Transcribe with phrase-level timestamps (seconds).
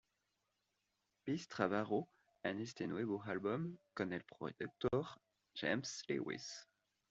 [1.25, 2.09] Peace trabajó
[2.41, 5.05] en este nuevo álbum con el productor
[5.53, 6.67] James Lewis.